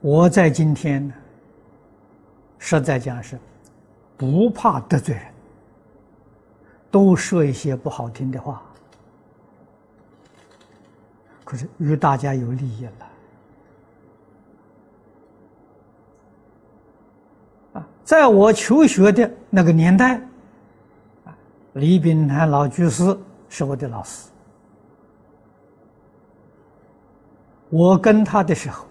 [0.00, 1.14] 我在今天呢，
[2.58, 3.36] 实在讲是
[4.16, 5.24] 不怕得罪人，
[6.90, 8.62] 都说一些不好听的话，
[11.44, 12.92] 可是与大家有利益了。
[17.72, 20.20] 啊，在我求学的那个年代，
[21.24, 21.36] 啊，
[21.72, 23.18] 李炳南老居士
[23.48, 24.28] 是我的老师，
[27.68, 28.84] 我跟他的时候。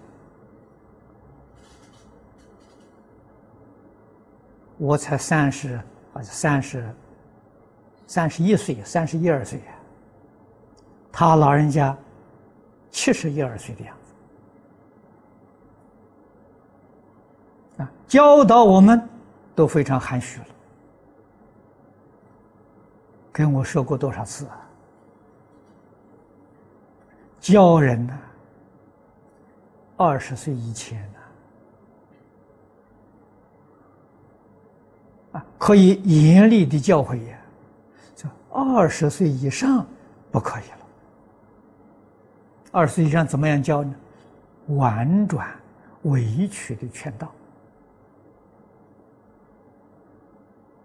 [4.78, 5.74] 我才三十，
[6.14, 6.88] 啊三十，
[8.06, 9.74] 三十一岁，三十一二岁呀。
[11.10, 11.96] 他老人家
[12.90, 13.96] 七十一二岁的样
[17.76, 19.02] 子，啊，教导我们
[19.54, 20.46] 都非常含蓄了。
[23.32, 24.64] 跟我说过多少次啊？
[27.40, 28.16] 教人呢，
[29.96, 31.04] 二十岁以前。
[35.58, 37.38] 可以严厉的教诲呀，
[38.14, 39.86] 就二十岁以上
[40.30, 40.78] 不可以了。
[42.70, 43.94] 二十岁以上怎么样教呢？
[44.76, 45.48] 婉转、
[46.02, 47.32] 委曲的劝导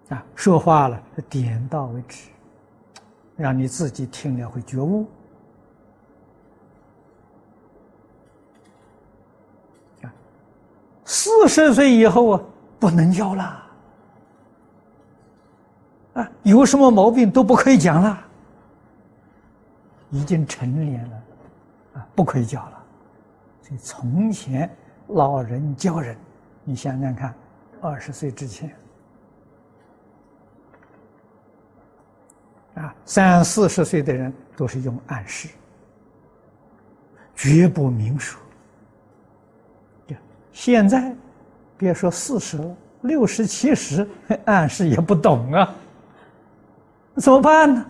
[0.09, 2.29] 啊，说话了点到为止，
[3.35, 5.05] 让你自己听了会觉悟
[10.03, 10.13] 啊。
[11.03, 12.41] 四十岁以后啊，
[12.79, 13.62] 不能教了。
[16.43, 18.25] 有什么毛病都不可以讲了，
[20.11, 21.23] 已经成年了，
[21.95, 22.83] 啊，不可以讲了。
[23.61, 24.69] 所以从前
[25.07, 26.17] 老人教人，
[26.63, 27.33] 你想想看，
[27.81, 28.75] 二十岁之前，
[32.75, 35.47] 啊，三四十岁的人都是用暗示，
[37.35, 38.39] 绝不明说。
[40.51, 41.15] 现在
[41.77, 44.07] 别说四十了，六十、七十，
[44.45, 45.73] 暗示也不懂啊。
[47.15, 47.85] 怎么办呢？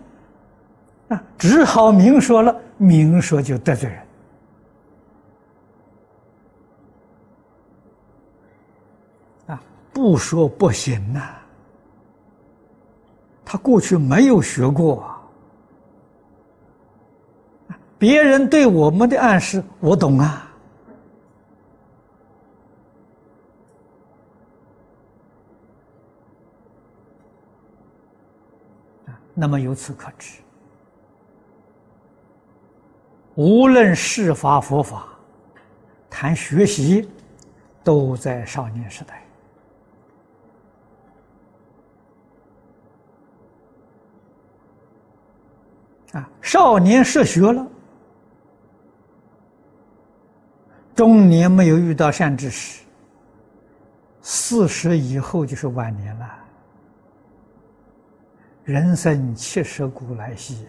[1.10, 4.00] 啊，只好明说了，明说就得罪人。
[9.48, 9.62] 啊，
[9.94, 11.22] 不说不行呐。
[13.46, 15.06] 他过去没有学过，
[18.00, 20.50] 别人对我们的暗示，我懂啊。
[29.34, 30.40] 那么由此可知，
[33.36, 35.08] 无论是法佛法，
[36.10, 37.10] 谈学习，
[37.84, 39.24] 都在少年时代。
[46.12, 47.68] 啊，少年涉学了，
[50.94, 52.84] 中年没有遇到善知识，
[54.22, 56.43] 四十以后就是晚年了。
[58.64, 60.66] 人生七十古来稀，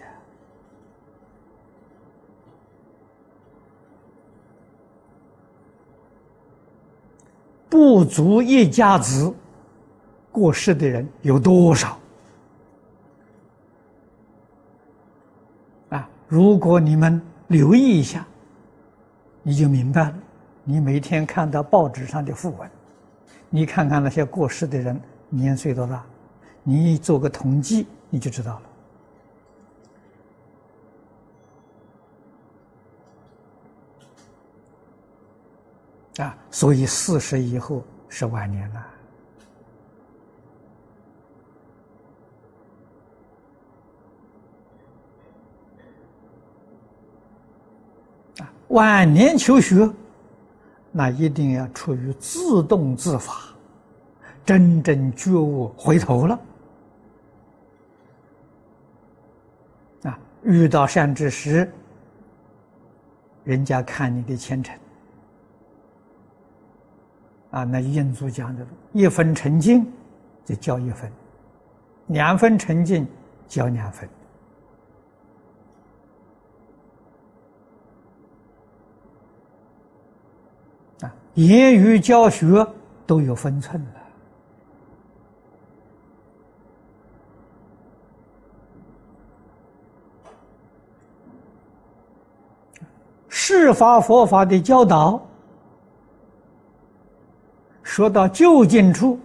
[7.68, 9.32] 不足一家子
[10.32, 11.96] 过世的人有多少？
[15.90, 16.10] 啊！
[16.26, 18.26] 如果你们留意一下，
[19.44, 20.14] 你就明白了。
[20.64, 22.68] 你每天看到报纸上的讣文，
[23.50, 26.04] 你看看那些过世的人年岁多大？
[26.66, 28.58] 你做个统计，你就知道
[36.16, 36.24] 了。
[36.24, 38.86] 啊，所以四十以后是晚年了。
[48.38, 49.86] 啊，晚年求学，
[50.92, 53.34] 那一定要处于自动自发，
[54.46, 56.40] 真正觉悟，回头了。
[60.44, 61.70] 遇到善知识，
[63.44, 64.78] 人家看你的虔诚，
[67.50, 69.90] 啊，那印祖讲的，一分沉静
[70.44, 71.10] 就交一分，
[72.08, 73.06] 两分沉静
[73.48, 74.08] 交两分，
[81.00, 82.66] 啊，言语教学
[83.06, 84.03] 都有分寸了。
[93.46, 95.20] 释法佛法的教导，
[97.82, 99.20] 说到究竟处，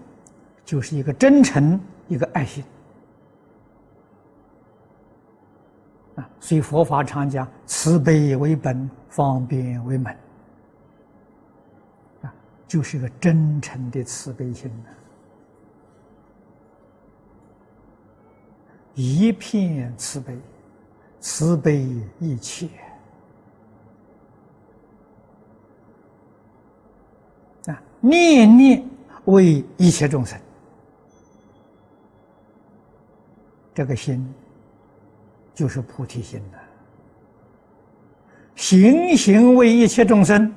[0.65, 1.79] 就是一个真诚，
[2.09, 2.61] 一个爱心。
[6.15, 6.29] 啊。
[6.41, 10.13] 所以佛法常讲，慈悲为本，方便为门。
[12.21, 12.33] 啊
[12.67, 14.89] 就是一个真诚的慈悲心呐，
[18.95, 20.37] 一片慈悲，
[21.21, 21.87] 慈悲
[22.19, 22.67] 一切。
[28.01, 28.85] 念念
[29.25, 30.39] 为一切众生，
[33.73, 34.25] 这个心
[35.53, 36.59] 就是菩提心的。
[38.55, 40.53] 行行为一切众生，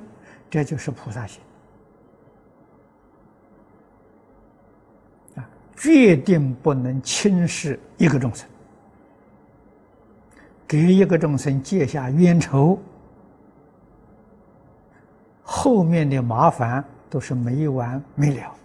[0.49, 1.41] 这就是菩萨心
[5.35, 5.49] 啊！
[5.77, 8.47] 决定不能轻视一个众生，
[10.67, 12.77] 给一个众生结下冤仇，
[15.41, 18.62] 后面的麻烦都是没完没了。